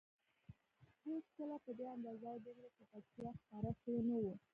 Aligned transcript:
هېڅکله 1.05 1.55
په 1.65 1.71
دې 1.77 1.85
اندازه 1.95 2.25
او 2.33 2.37
دومره 2.45 2.67
چټکتیا 2.77 3.29
خپاره 3.39 3.69
شوي 3.81 4.01
نه 4.09 4.17
وو. 4.21 4.33